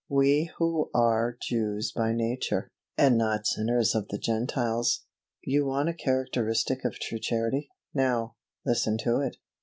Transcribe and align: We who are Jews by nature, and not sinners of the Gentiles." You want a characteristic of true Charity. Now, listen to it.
We 0.09 0.49
who 0.57 0.89
are 0.95 1.37
Jews 1.39 1.91
by 1.91 2.11
nature, 2.11 2.71
and 2.97 3.19
not 3.19 3.45
sinners 3.45 3.93
of 3.93 4.07
the 4.07 4.17
Gentiles." 4.17 5.05
You 5.43 5.67
want 5.67 5.89
a 5.89 5.93
characteristic 5.93 6.83
of 6.83 6.95
true 6.99 7.19
Charity. 7.19 7.69
Now, 7.93 8.33
listen 8.65 8.97
to 9.03 9.19
it. 9.19 9.37